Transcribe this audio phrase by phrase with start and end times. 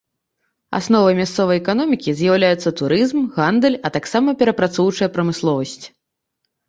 [0.77, 5.83] Асновай мясцовай эканомікі з'яўляюцца турызм, гандаль, а таксама перапрацоўчая прамысловасць.